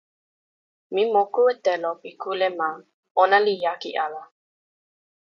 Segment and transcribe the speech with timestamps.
[0.93, 2.69] mi moku e telo pi kule ma.
[3.21, 4.21] ona li jaki ala.